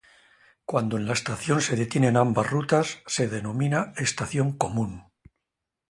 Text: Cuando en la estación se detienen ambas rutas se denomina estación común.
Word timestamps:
Cuando 0.65 0.97
en 0.97 1.05
la 1.05 1.13
estación 1.13 1.61
se 1.61 1.75
detienen 1.75 2.17
ambas 2.17 2.49
rutas 2.49 3.03
se 3.05 3.27
denomina 3.27 3.93
estación 3.97 4.57
común. 4.57 5.03